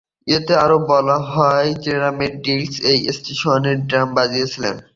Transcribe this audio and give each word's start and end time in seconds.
এতে 0.27 0.53
আরো 0.63 0.77
বলা 0.89 1.17
হয় 1.31 1.69
জেরোম 1.83 2.17
ডিলন 2.43 2.71
এই 2.91 2.99
সেশনে 3.17 3.71
ড্রাম 3.89 4.07
বাজিয়েছিলেন। 4.17 4.75